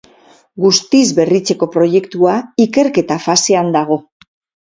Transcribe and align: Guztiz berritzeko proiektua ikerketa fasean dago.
Guztiz 0.61 1.03
berritzeko 1.19 1.67
proiektua 1.75 2.37
ikerketa 2.65 3.17
fasean 3.27 3.69
dago. 3.79 3.99